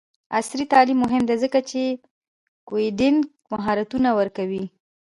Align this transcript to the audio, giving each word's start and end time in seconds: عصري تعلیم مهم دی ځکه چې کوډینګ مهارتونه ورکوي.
عصري 0.37 0.65
تعلیم 0.73 0.97
مهم 1.05 1.23
دی 1.29 1.35
ځکه 1.43 1.59
چې 1.69 1.81
کوډینګ 2.67 3.19
مهارتونه 3.53 4.09
ورکوي. 4.19 4.65